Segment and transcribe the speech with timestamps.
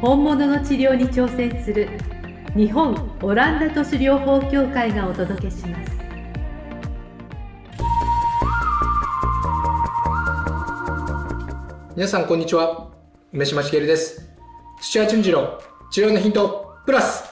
[0.00, 1.88] 本物の治療に挑戦する
[2.54, 5.92] 日本オランダ都市療法協会がお届けします。
[11.96, 12.92] 皆さんこんにちは。
[13.32, 14.30] 梅島茂です。
[14.80, 15.58] 土屋淳次の
[15.90, 17.24] 治療のヒントプラス。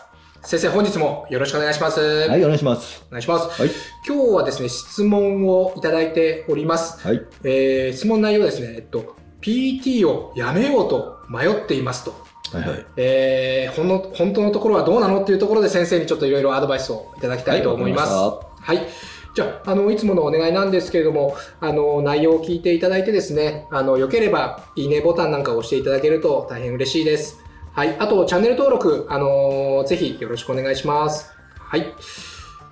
[0.42, 2.00] 先生本日もよろしくお願いします。
[2.00, 3.04] はい、お願いします。
[3.06, 3.70] お願いします、はい。
[4.04, 7.24] 今日はですね質問をいただいております、はい。
[7.44, 12.86] えー質問内容ですねえっと PT をやめようと迷っていますとはいはい。
[12.96, 18.12] えー、ほんの本当のところはどうなのっていうところで先生にちょっといろいろアドバイスをいただきたいと思います。
[18.12, 18.86] はい。
[19.34, 27.44] じゃあ、あの、いつものお願いなんですけれども、あの、内容を聞いていただいてですね、あの、良ければ、いいねボタンなんかを押していただけると大変嬉しいです。
[27.74, 27.94] はい。
[27.98, 31.30] あと、チャンネル登録、あのぜひよろしくお願いします。
[31.58, 31.94] はい。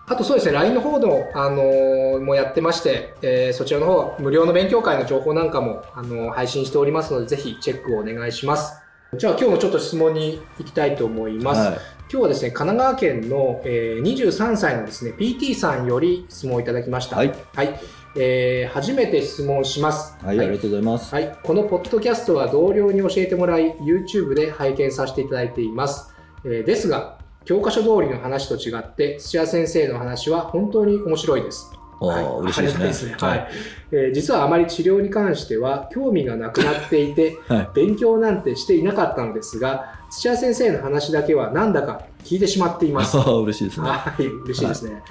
[0.06, 8.83] あとそうですね、LINE の方の、あのーもやってまして、えーそちらの方、無料の勉強会の情報なんかも、あのー配信しておりますので、ぜひチェックをお願いします。
[9.16, 11.60] じゃあ今日のちょっと質問に行きたいと思います。
[11.60, 11.78] はい。
[12.10, 17.16] 今日はですね、神奈川県の、えー23歳のですね、PT さんより質問をいただきました。
[17.16, 17.34] はい。
[17.54, 17.80] はい。
[18.16, 20.16] えー初めて質問します。
[20.24, 21.14] はい、ありがとうございます。
[21.14, 26.14] はい、このポッドキャストは同僚に教えてもらい、YouTube で拝見させていただいています。
[26.44, 31.70] えーですが、教科書通りの話と違って、土屋先生の話は本当に面白いです。
[32.10, 33.16] ああ、嬉しいですね。
[33.18, 33.48] はい
[33.92, 43.16] えー実はあまり治療に関しては興味がなくなっていて、 はい勉強なんてしていなかったのですが、土屋先生の話だけはなんだか聞いてしまっています。
[43.16, 43.88] 嬉しいですね。
[43.88, 45.02] ははい、嬉しいですね。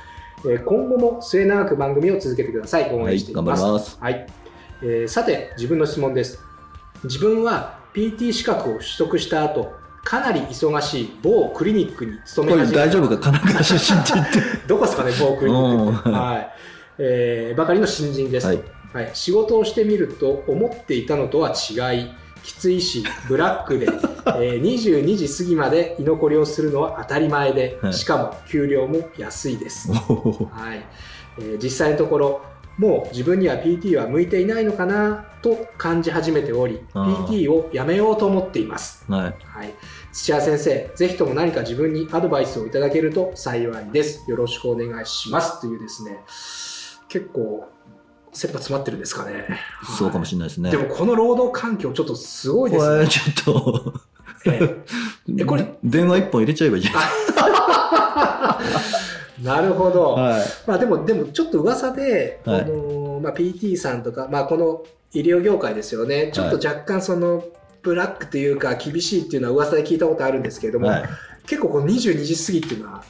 [0.45, 2.91] えー今後も末永く番組を続けてください。
[2.93, 3.61] 応援してい、います。
[3.61, 3.97] 頑張ります。
[3.99, 4.27] はい、
[4.81, 6.39] えーさて自分の質問です
[7.03, 9.71] 自分は PT 資格を取得した後
[10.03, 14.31] かなり忙しい某クリニックに勤め始め大丈夫か神奈川出身って言っ
[14.61, 14.67] て。
[14.67, 16.49] どこですかね某クリニックはい
[16.97, 18.63] えーばかりの新人です、はい。
[18.93, 22.09] はい、仕事をしてみると思っていたのとは違い
[22.43, 23.87] きついしブラックで、
[24.39, 27.93] えー22時過ぎまで居残りをするのは当たり前で、はい。
[27.93, 29.91] しかも給料も安いです。
[29.91, 30.85] はい。
[31.39, 32.41] えー実際のところ
[32.77, 39.21] もう自分には PT は向いていないのかなと感じ始めており PT をやめようと思っています、はい。
[39.43, 39.75] はい、
[40.11, 44.29] 土屋先生ぜひとも何か自分にアドバイスをいただけると幸いです。
[44.29, 45.61] よろしくお願いします。
[45.61, 46.23] というですね
[47.13, 47.69] 結構
[48.31, 49.45] 切羽詰まってるんですかね。
[49.99, 50.71] そうかもしれないですね。
[50.71, 53.07] でもこの労働環境ちょっとすごいですね。
[53.07, 53.93] ちょっと、
[54.47, 54.59] え
[55.37, 55.45] え。
[55.45, 55.75] これ。
[55.83, 57.03] 電話一本入れちゃえばいいじゃない
[59.45, 60.41] なるほど、はい。
[60.65, 62.61] まあでも、でもちょっと噂で、はい。
[62.61, 67.43] あのまあ、PT さんとか、まあこの医療業界ですよね、ちょっと若干その、
[67.83, 71.03] ブラックというか厳しいっていうのは噂で聞いたことあるんですけれども、はい。
[71.45, 73.03] 結構この22時過ぎっていうのは、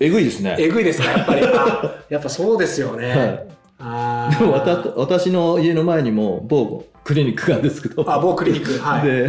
[0.00, 0.56] えぐいですね。
[0.58, 1.42] えぐいですか、やっぱり。
[1.46, 3.08] あやっぱそうですよね。
[3.10, 3.46] はい。
[3.80, 8.04] あーでもわた私の家の前にも某クリニックがあるんですけど。
[8.10, 8.78] あ、某クリニック。
[8.78, 9.06] はい。
[9.06, 9.28] で、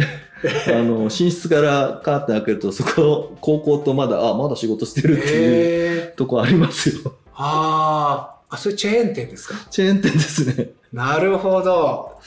[0.74, 7.14] あの、寝室からカーテン開けると、そこ、高校とまだ、あ、まだ仕事してるっていうとこありますよ。
[7.34, 9.54] あーあ、それチェーン店ですか？
[9.70, 10.70] チェーン店ですね。
[10.92, 12.18] なるほど。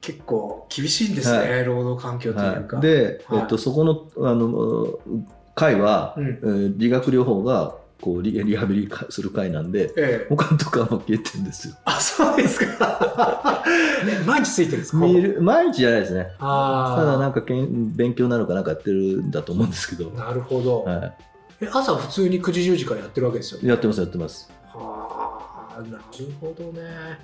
[0.00, 2.76] 結構厳しいんですね、は労働環境というか。
[2.78, 4.98] はい、で、はいえっと、そこの、あの、
[5.58, 11.74] 会は、うんえー理学療法が、こうリ、リハビリする会なんで、ええ、他のとこはもう消えてるんですよ。
[11.84, 13.64] あ、そうですか。
[14.06, 14.98] え 毎日ついてるんですか？
[14.98, 16.28] 見る毎日じゃないですね。
[16.38, 21.12] あただあ、なんかけん勉強なのかなんかやってるんだと思うんですけど、なるほど、は
[21.60, 21.68] え。
[21.72, 24.48] 朝普通に9時10時からやってるわけですよい、やってますやってます。
[24.74, 26.02] ああ、なる
[26.40, 27.18] ほどね。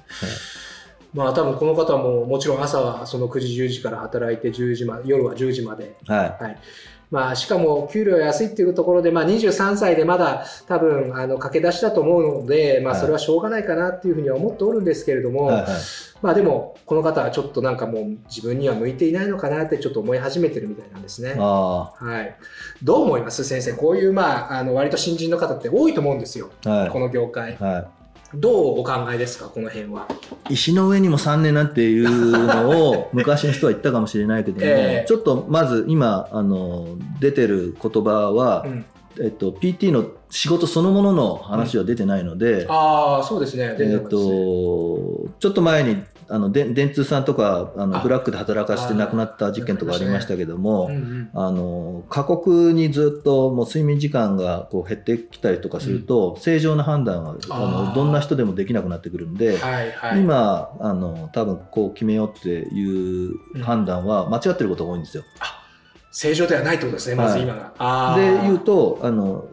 [1.12, 6.58] まあ多分この方ももちろん朝はその9時10時から働いて10時まで夜は10時まではい。
[7.14, 13.00] まあ、しかも給料安いっていうところで、まあ、23歳でまだ多分あの駆け出しだと思うので、まあ、はい。
[13.00, 15.70] それはしょうがないかなっていうふうには思っておるんですけれども、はいはい。
[16.22, 21.36] まあでもこの方はちょっとなんかもう自分には向いていないのかなってちょっと思い始めてるみたいなんですね。
[21.38, 22.34] あはい、
[22.82, 23.74] どう思います先生？
[23.74, 26.50] こういう、まあ、あの割と新人の方って多いと思うんですよ。
[26.66, 26.90] あ、はい。
[26.90, 27.56] この業界。
[27.58, 27.86] は
[28.36, 30.08] どうお考えですかこの辺は？
[30.50, 30.54] い。
[30.54, 38.84] 石の上にも3年なんていうのを昔の人は言ったかもしれないけども、 ええちょっとまず今、あの、出てる言葉はう、ん、
[39.20, 48.00] えっと、PT の仕事そのものの話は出てないので、ああそうですね出てえっと、ちょっと前にあので電通さんとかあのあ。
[48.00, 51.30] ブラックで働かせて亡くなった事件とかありましたけども、うんうん。
[51.34, 60.20] あの過酷にずっともう睡眠時間がこう減ってきたりとかすると、正常な判断はあのどんな人でもできなくなってくるんで、はいはい。
[60.20, 65.24] 今あの多分こう決めようっていう判断は間違ってることが多いんですよ。
[66.10, 67.72] 正常ではないってことですね、まず今が。
[67.78, 69.46] あでー言うとあの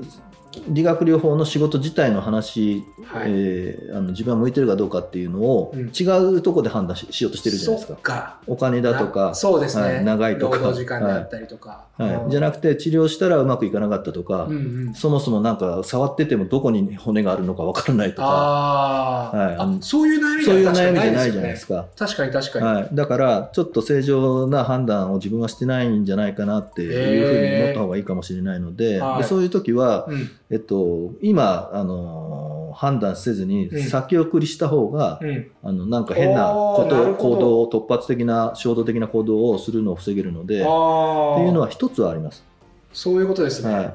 [0.68, 3.32] 理学療法の仕事自体の話、はい。
[3.32, 5.92] えーあの自分は向いてるかどうかっていうのを、うん。
[5.98, 8.40] 違うところで判断ししようとしてるじゃないですか。
[8.48, 10.74] お金だとかなそうですね、はい長いとか。
[10.74, 11.86] 時間であったりとか。
[11.98, 18.24] はい、じゃなくて治療したらうまくいかなかったとか、うんうん、そもそもなんか触っててもどこに骨があるのかわからないとか。
[18.28, 19.56] はい。
[19.58, 21.86] あそういう悩みそういうは確かに悩みじゃないじゃないですか。
[21.98, 22.66] 確かに確かに。
[22.66, 29.22] はい、だからちょっと正常な判断を自分はしてないんじゃないかなっていうふうに思った方がいいかもしれないので,、はい。
[29.22, 33.84] でそういう時は、うんえっと、今、あの判断せずにうん。
[33.84, 40.68] 先送りした方が、うん、あのなんか変なこと行動を突発的な衝動的な行動をするのを防げるのでっていう
[41.52, 42.44] のは一つはあります。
[42.94, 43.74] そういうことですね。
[43.74, 43.94] はい。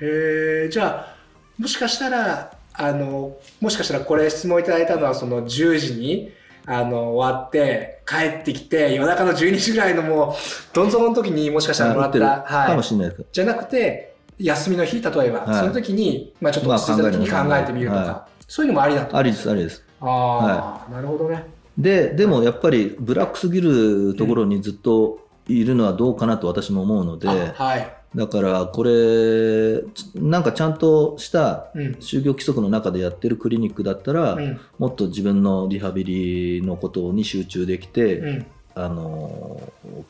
[0.00, 0.70] えー。
[0.70, 1.16] じゃあ
[1.58, 6.30] もしかしたらあのもしかしたらこれ質問いただいたのはその10時に
[6.66, 13.24] あの終わって帰ってきて夜中の12時ぐらいのもうどん底の時にもしかしたらもらった、かはい、もしれないです。
[13.32, 14.11] じゃなくて
[14.42, 19.84] 休みの日例えば、はいその時に、まあ、ちょっと落ち着いた時に考まあえてみるとか、はそういうのもありだとありです、ありです。
[20.00, 21.46] ああ、なるほどね。
[21.78, 27.96] で、でもやっぱりブラックすぎるところにずっといるのはどうかなと私も思うので、あはい。
[28.14, 29.82] だからこれ、
[30.14, 31.82] なんかちゃんとしたうん。
[31.92, 34.60] 就業規則の中でやってるクリニックだったら、うん。
[34.78, 38.46] もっと自分のリハビリのことに集中できて、うん。
[38.74, 39.60] あの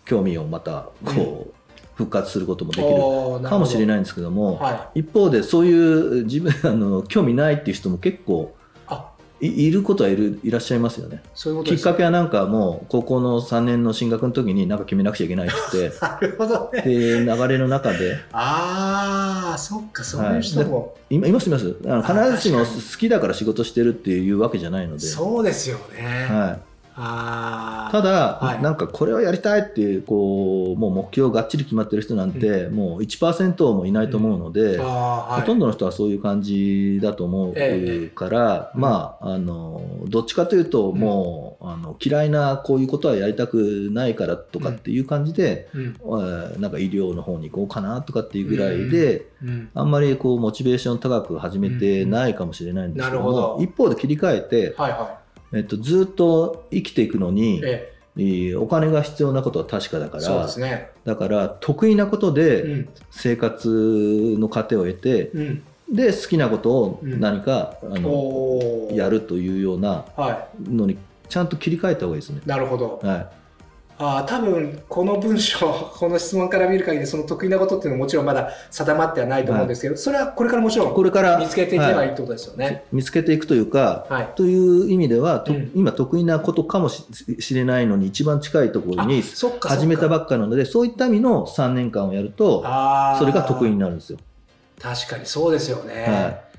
[0.05, 1.55] 興味をまたこう、
[1.95, 3.87] 復活することもできるかもしれい。
[3.87, 5.73] ないんですけども、は一方でそうい
[6.21, 8.55] う自分あの 興味ないっていう人も結構
[9.41, 9.71] い。
[9.73, 11.21] ることはいるいらっしゃいますよね。
[11.35, 16.83] そういうきっかけはなんかもう高校の3年の進学の時になんか決めなくちゃいけないって言ってなるほどね。
[16.83, 20.95] で流れの中でああ、そっか、そういう人も。
[21.11, 22.65] いいますいますあのあ必ずしも好
[22.99, 26.27] きだから仕事してるっていうわけじゃないので、そうですよね。
[26.31, 26.72] はい。
[26.95, 28.63] ただ、はい。
[28.63, 45.83] なんかこれをやりたいっていうこうもう目標がっちり決まってる人なんて、もう1%もいないと思うので、あーはい、ほとんどの人はそういう感じだと思えうから、うんまああのどっちかというともう、あの嫌いなこういうことはやりたくないからとかっていう感じで、うん。
[45.83, 49.71] えーなんか医療の方に行こうかなとかっていうぐらいで、うん。
[49.75, 55.22] あんまりこうモチベーション高く始めてないかもしれないんですけど一方で切り替えて、はいは
[55.53, 57.89] えっと、ずっと生きていくのにい。、え
[58.19, 60.91] えーお金が必要なことは確かだかえ、そうらですね。
[61.05, 62.89] だから得意なことうでん。
[63.11, 65.63] 生活の糧を得て、うん。
[65.91, 72.43] で好きなことを何か、あのおーやるというようなはのにちゃんと切り替えた方がいいですね。
[72.45, 72.49] い。
[72.49, 73.01] なるほど。
[73.03, 73.42] はあ
[73.99, 82.85] あ、多分この文章、 この質問から見る限り、その得意なことっていうのはもちろんまだ定まってはないと思うんですけど、それはこれからもちろい、んこれから見つけていけばいいはってことですよね。
[82.93, 84.29] 見つけていくというか、はい。
[84.35, 87.05] という意味では、とうん今得意なことかもし
[87.39, 92.63] しれないのに一番近いところに始めたばっかなのでそういった意味の3年間をやると
[93.19, 94.19] それが得意になるんですよ。
[94.81, 96.03] 確かにそうですよね。
[96.03, 96.52] はな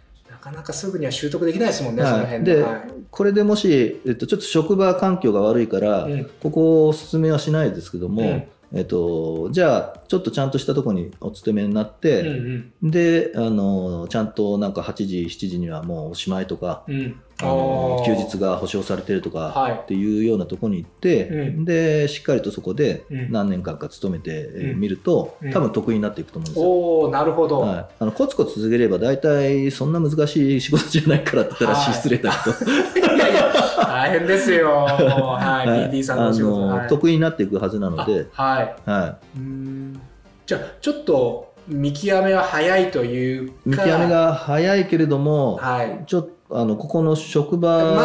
[0.44, 2.12] かなかすぐには習得できないですもんね、はい。
[2.12, 2.62] その辺で。
[2.62, 2.82] はい。
[3.10, 6.30] これでもし、えっと、ちょっと職場環境が悪いから、うん。
[6.42, 8.48] ここをお勧めはしないですけども、うん。
[8.76, 12.92] えっと、じゃあちょっとちゃんとしたところにお勤めになって、うんうん。
[12.92, 19.72] であのちゃんとなんか8時7時にはもうおしまいとかうんあの休日が保障されてるとかはい。
[19.74, 21.66] っていうようなところに行って、うん。
[21.66, 23.32] でしっかりとそこでうん。
[23.32, 25.52] 何年間か勤めてみると、うん。
[25.52, 26.70] 多分得意になっていくと思うんですよ。
[26.70, 31.94] おおなるほど、はい、あのコツコツ続ければ大体そんな難しい仕事じゃないからって言ったらはい。
[31.94, 34.86] 失礼だけど、 いやいや大変ですよ。
[34.86, 35.90] はい、はい。
[35.90, 36.68] BD さんのお仕事。
[36.68, 36.88] はい。
[36.88, 38.76] 得意になっていくはずなので、あはい。
[38.86, 40.02] はうーん。
[40.46, 43.54] じゃあちょっと見極めは早いというか。
[43.66, 46.04] い、見極めが早いけれども、はい。
[46.06, 47.98] ちょっとあのここの職場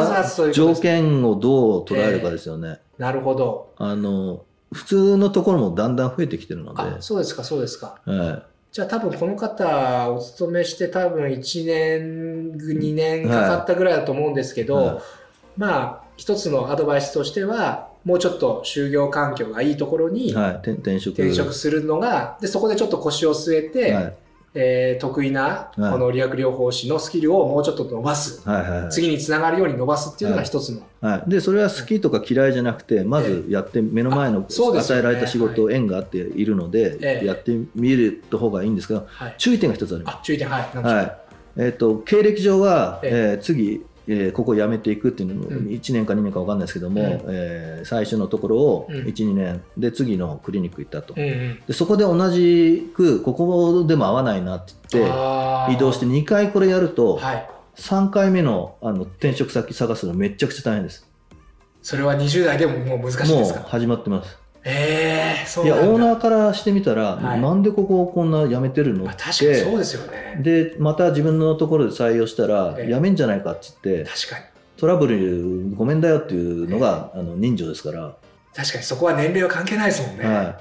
[0.53, 2.81] 条件をどう捉えるかですよね。
[2.97, 3.75] なるほど。
[3.77, 8.01] あの普通のところもだんだん増えてきてるので、あそうですかそうですか。
[8.07, 14.99] はじゃあ多分この方お勤めして多分1年2年かかったぐらいだと思うんですけど、はい
[15.57, 21.15] まあ一つのアドバイスとしてはもうちょっと就業環境がいいところにいはい、転転職。
[21.15, 24.15] 転職するのが、でそこでちょっと腰を据えて、はい
[24.55, 25.99] えー得意なこはい。
[25.99, 28.91] の理学療法士のスキルをもうちょっと伸ばす、はいはいはい。
[28.91, 37.27] 次につながるように伸ばすっていうのが一つの、はい、でそれは好きとか嫌いじゃなくてまずやって目の前の与えられた仕事、縁があっているので、ええ。
[37.27, 40.15] やってみる方がいいんですけどはい、注意点が一つあります。
[40.17, 40.49] あ注意点。
[40.49, 40.77] はい。
[40.77, 41.19] はい。
[41.57, 43.35] えー、と経歴上は、え。
[43.35, 45.67] えー次、えーここを辞めていくっていうのもうん。
[45.67, 47.09] 1年か2年か分かんないですけども、うん。
[47.29, 48.97] えー最初のところをうん。
[49.05, 51.63] 12年で次のクリニック行ったと、うんうん。
[51.67, 57.51] でそこで同じくここでも合わないなって言って移動して2回これやるとはい。
[57.77, 61.07] 3回目のあの転職先探すのめっちゃくちゃ大変です。
[61.81, 63.61] それは20代でももう難しいもうですか？
[63.69, 67.41] 始まってますええそういやオーナーからしてみたら、はい。
[67.41, 69.05] なんでここをこんな辞めてるの？
[69.05, 70.41] まあ、って確かにそうですよね。
[70.43, 72.93] でまた自分のところで採用したらええ。
[72.93, 74.45] 辞めんじゃないかって言って確かに。
[74.77, 78.15] トラブルごめんだよっていうのが、あの人情ですから、
[78.55, 80.57] 確かにそこは年齢は関係ないですもんね、はい、あ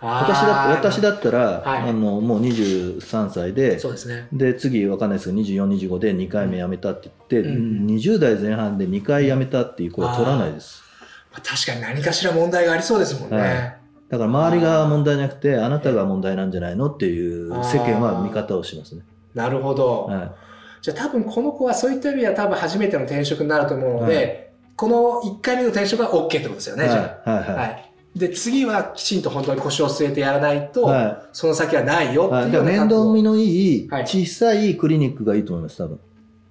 [0.00, 0.32] ー。
[0.32, 1.90] 私だ私だったら、はい。
[1.90, 4.28] あのもう23歳でそうですね。
[4.32, 7.86] で次わかんないですけど2425で2回目辞めたって言って、うん。
[7.86, 10.82] 20代前半で2回辞めたっていう子は取らないです。
[10.82, 10.89] まあ
[11.32, 13.80] 確かに何かしら問題がありそうですもんね、はい。
[14.08, 19.02] だから周りが問題じゃなくてあなたが問題なんじゃないのっていう世間は見方をしますね、
[19.34, 20.34] なるほど、は
[20.82, 27.56] じゃあ多分この子はそういった意味では多分初めての転職になると思うので、はこの1回目の転職は OK ってことですよい、ね、じゃはいはいあ、はい。
[27.56, 27.90] はい。
[28.16, 33.88] で次はきちんと本当に腰を据えてやらないと、はその先はないよっていうよう面倒見のいい。
[33.88, 36.00] 小さいクリニックがいいと思います多分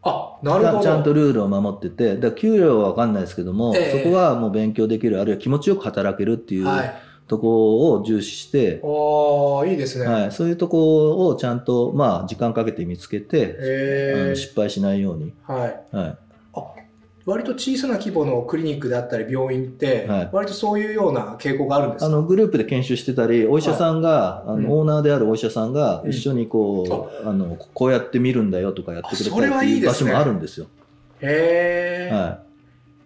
[0.01, 0.83] あなるほど。
[0.83, 4.03] ちゃんとルールを守っててだ給料は分かんないですけども、ええ。
[4.03, 6.93] そこはもう勉強できるあるいは気持ちよく働けるっていうはい。
[7.29, 14.29] ところを重視して、おーいいですね、はい、そういうところをちゃんと、まあ、時間かけて見つけて、あへー。
[14.29, 15.95] の失敗しないように、はい。
[15.95, 16.17] はい、
[17.29, 20.29] 割と小さな規模のクリニックであったり病院って、はい。
[20.31, 22.05] 割とそういうような傾向があるんですか？
[22.07, 24.63] あのグループで研修してたりお医者さんが、あうん。
[24.63, 26.09] のオーナーであるお医者さんがうん。
[26.09, 30.67] 一緒にこう,、あのこうやって見るんだよとかやってくれたりっていう場所もあるんですよ。
[31.21, 32.39] へえ、は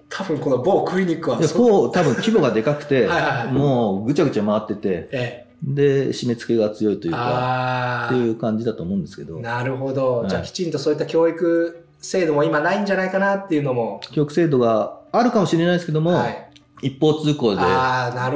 [0.10, 3.54] 多分この某クリニックはそこう多分規模がでかくて はいはいはい。
[3.54, 9.40] もうぐちゃぐちゃ回っててえで締め付けが強いとえいうかあっていう感じだと思うんですけど。
[9.40, 10.30] あなるほど、はい。
[10.30, 16.50] じゃあきちんとそういった教育制度も今ないんじゃないかなっていうのも、教育制度があるかもしれないですけども、はい、
[16.82, 17.62] 一方通行で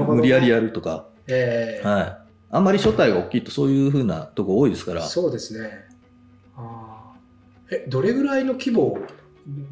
[0.08, 1.88] 無理やりやるとか、ええ。
[1.88, 2.18] はい、
[2.50, 5.02] あんまり所帯が大きいとそういうふうなとこ多いですから。
[5.02, 5.70] そうですね。
[6.56, 7.76] あー。
[7.76, 8.98] えどれぐらいの規模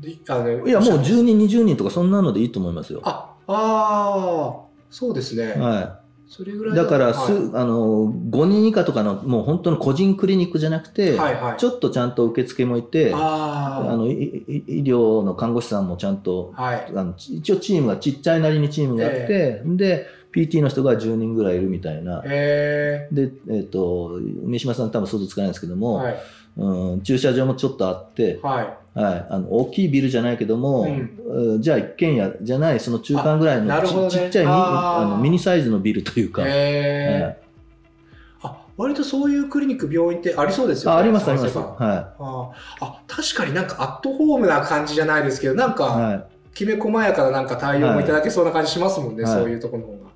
[0.04, 3.02] いあのいやもう10人20人とかそんなのでいいと思いますよ。
[3.04, 4.66] ああー。
[4.90, 6.00] そうですね、は
[6.36, 7.52] それぐらい、いだからす、はい。
[7.54, 11.58] あの5人以下とかのもう本当の個人クリニックじゃなくて、はいはい。
[11.58, 14.44] ちょっとちゃんと受付もいてああの医
[14.84, 16.92] 療の看護師さんもちゃんとあはい。
[16.94, 22.22] あのち一応チームがちっちゃいなりにチームがあって、で PT の人が10人ぐらいいるみたいな。
[22.26, 26.16] えで、えっと三島さん多分想像つかないんですけども、はい
[26.58, 28.78] うん、駐車場もちょっとあって、はい。
[28.98, 31.20] はい、あの大きいビルじゃないけども、うん。
[31.28, 34.10] うんじゃあ一軒家じゃないその中間ぐらいのるほどね。
[34.10, 37.38] ちちっちゃいミあのミニサイズのビルというか、へ
[38.42, 41.76] あ割とそういうクリニック病院ってありそうですよねあありますあります、は
[42.20, 49.34] ああ確かになんかアットホームな感じじゃないですけどなんいかはきめ細やかななんか対応もいただけそうな感じしますもんね、はい。
[49.34, 50.10] そういうところの方が。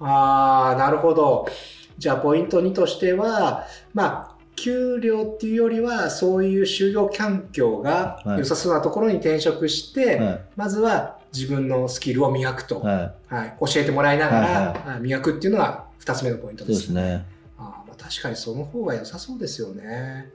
[0.00, 1.48] ああなるほど。
[1.96, 4.27] じゃあポイント2としてはまあ
[4.62, 8.38] 給料っていうよりはそういう就業環境がはい。
[8.38, 10.40] 良さそうなところに転職して、いはい。
[10.56, 17.26] まずは自分のスキルを磨くと、ははい、教えてもらいながら、はいあ磨くっていうのが2つ目のポイントでですすね。
[17.58, 20.30] あーまあ確かにその方が良さそうですよね。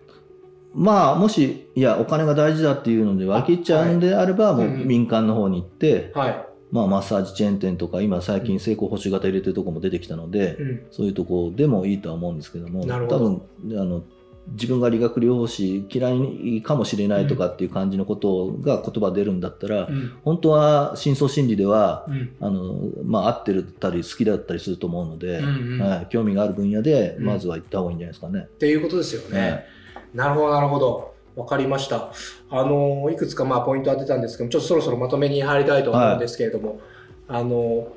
[0.74, 4.88] まあもしいやお金が大事だっていうので割り切っちゃうんであれば、もううんうん。
[4.88, 6.46] 民間の方に行って、はい。
[6.74, 10.86] まあ、マッサージチェーン店とか今最近成功報酬型入れてるとこも出てきたので、うん。
[10.90, 14.04] そういうとこでもいいとは思うんですけども多なるほど分あの
[14.48, 20.14] 自分が理学療法士嫌いかもしれないとかっていう感じのことが言葉出るんだったら、うん。
[20.24, 22.36] 本当は深層心理ではうん。
[22.42, 28.40] あの、まあ、合ってるたり好きだったりすると思うので、うんうんはい、興味がある分野でうんまずは行った方がいいんじゃないですかね。
[28.40, 29.40] っていうことですよね。
[29.40, 29.66] はい
[30.14, 31.13] なるほど、なるほど。
[31.36, 32.12] わかりました。
[32.50, 36.80] あの、いくつかまあポイント当てたんですけど、ちょっとそろそろまとめに入りたいと思うんですけれども、
[37.28, 37.88] あの、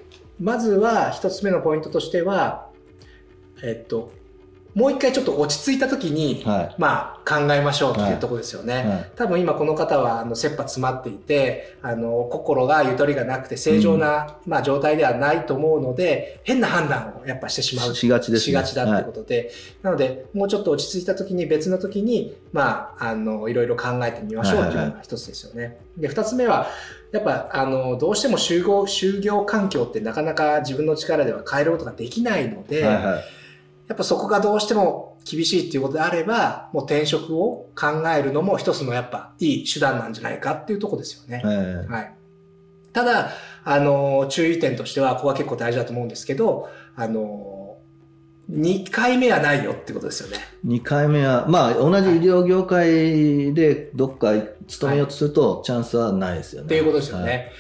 [0.40, 2.68] まずは一つ目のポイントとしては、
[3.62, 4.12] えっと、
[4.76, 6.74] もう一回ちょっと落ち着いた時に、はい。
[6.76, 8.74] まあ考えましょうってはいいうところですよね。
[8.74, 9.10] はい。
[9.16, 17.94] 多分今この方はあの切羽詰まっていてあの心がゆとりがなくて正常な、まあ、状態ではないと思うので変な判断をやっぱしてしまう。
[17.94, 18.44] しがちですね。
[18.44, 19.50] しがちだってことで、
[19.82, 25.78] なのでもうちょっと落ち着いた時に別の時にまああのいろいろ考えてみましょうっていうのが一つですよね。
[25.96, 26.68] で二つ目は
[27.12, 33.24] やっぱあのどうしても就業就業環境ってなかなか自分の力では変えることができないので、はいはい
[33.88, 41.42] やっぱそこがどうしても厳しいっていうことであれば、もう転職を考えるのも一つのやっぱいい手段なんじゃないかっていうところですよね。
[41.44, 42.12] はいはい。
[42.92, 43.30] ただ、
[43.64, 47.76] あの、注意点としては、ここは結構大事だと思うんですけど、あの、
[48.50, 50.38] 2回目はないよってことですよね。
[50.64, 54.32] 2回目は、まあ、同じ医療業界でどっか
[54.68, 56.66] 勤めようとすると、チャンスはないですよね。
[56.66, 57.52] っていうことですよはいね。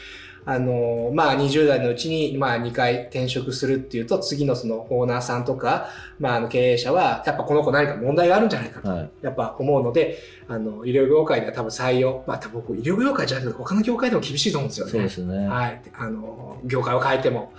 [0.46, 5.88] あの、まあ、20代のうちに、まあ、2回転職するっていうと、次のそのオーナーさんとか、
[6.20, 9.10] まあ、あの経営者は、やっぱこの子何か問題があるんじゃないかと、はい。
[9.22, 14.92] やっぱ思うので、あの、医療業界では多分採用、まあ、多分僕、医療業界じゃなくて、他の業界でも厳しいと思うんですよね。
[14.92, 15.36] そうですね。
[15.36, 15.48] はい。
[15.48, 15.82] はい。
[15.94, 17.52] あの、業界を変えても。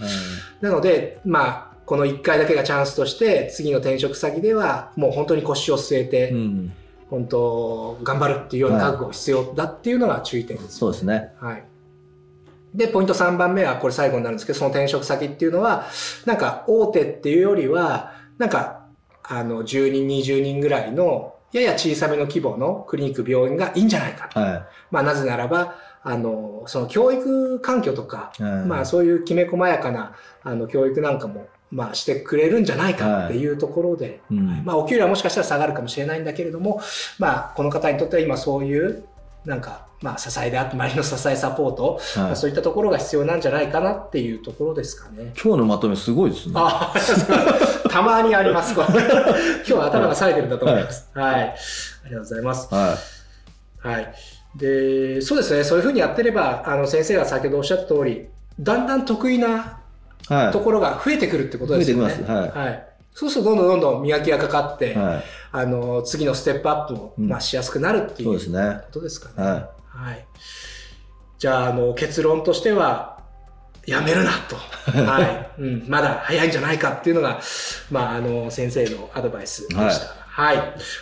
[0.62, 6.74] なので、まあ、この1回だけがチャンスとして、次の転職先では、もう本当に腰を据えて、うん。
[7.10, 10.78] 本当、頑張るっていうような覚悟が必要だっていうのが注意点です。
[10.78, 11.34] そうですね。
[11.40, 11.64] はい。
[12.74, 15.86] で、ポイント3番目は、これ最後になるんですけど、その転職先っていうのは、
[16.26, 18.86] なんか大手っていうよりは、なんか、
[19.24, 24.40] あの、10人、20人ぐらいの、やや小さめの規模のクリニック、病院がいいんじゃないかと。
[24.40, 28.44] はまあ、なぜならば、あの、その教育環境とか、い。
[28.44, 36.82] はいまあ、そういうきめ細やかな、あの、教育なんかも、まあ、してくれるんじゃないかっていうところで、うんまあ、お給料はもしかしたら下がるかもしれないんだけれども、
[37.20, 39.06] まあ、この方にとっては今そういう、
[39.46, 45.34] なんか、まあ、支えであって、周りの支えサポート、まあ、はいそういったところが必要なんじゃないかなっていうところですかね。
[45.42, 46.54] 今日のまとめすごいですね。
[47.90, 48.74] たまにあります。
[48.78, 51.10] 今日は頭が冴えてるんだと思います。
[51.14, 51.36] はい。
[51.36, 51.56] あ
[52.06, 52.74] りがとうございます。
[52.74, 52.98] は
[53.80, 54.14] はい。
[54.56, 55.64] で、そうですね。
[55.64, 58.28] そういうふうにやってれば、あの、先生が先ほどおっしゃった通り、
[58.60, 59.52] だんだん得意ない。
[60.34, 62.04] はところが増えてくるってことですよね。
[62.04, 62.88] 増えてきますはい。
[63.14, 64.96] そうするとどんどんどんどん磨きがかかって、い。
[64.96, 65.24] はい。
[65.52, 68.82] あの、次のステップアップを、うんまあ、しやすくなるっていうそうですね。
[68.88, 69.48] ことですかね。
[69.50, 70.26] ははい。
[71.40, 73.18] じゃあ、あの、結論としては、
[73.86, 74.56] やめるなと。
[74.92, 75.24] は
[75.58, 75.62] い。
[75.62, 75.86] うん。
[75.88, 77.40] まだ早いんじゃないかっていうのが、
[77.90, 80.28] まあ、あの、先生のアドバイスでした。
[80.38, 80.58] はい。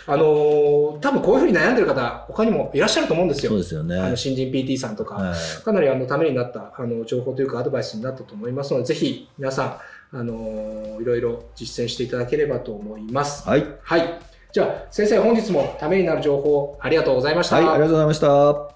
[0.06, 3.44] あのー多分こういうふうに悩んでる方、他にもいらっしゃると思うんですい。
[3.44, 3.50] よ。
[3.50, 3.98] そうですよね。
[3.98, 5.62] あの、新人 PT さんとか、はい。
[5.62, 9.78] かなりあのためになったあの情報というかアドバイスになったと思いますので、ぜひ皆さ
[10.12, 13.46] ん、あのーいろいろ実践していただければと思います。
[13.46, 13.66] はい。
[13.82, 14.20] はい。
[14.52, 17.56] じゃあ、先生、本日もためになる情報ありがとうございました。
[17.56, 17.64] はい。
[17.66, 18.75] ありがとうございました。